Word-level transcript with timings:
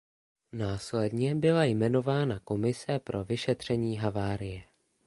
Následně 0.53 1.35
byla 1.35 1.63
jmenována 1.63 2.39
komise 2.39 2.99
pro 2.99 3.23
vyšetření 3.23 3.97
havárie. 3.97 4.63